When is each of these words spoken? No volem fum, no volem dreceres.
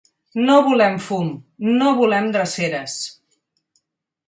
No 0.45 0.53
volem 0.67 0.95
fum, 1.07 1.29
no 1.81 1.91
volem 2.01 2.31
dreceres. 2.37 2.99